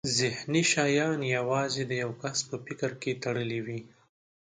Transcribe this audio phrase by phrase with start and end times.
[0.17, 2.89] ذهني شیان یوازې د یو کس په فکر
[3.23, 3.79] تړلي وي.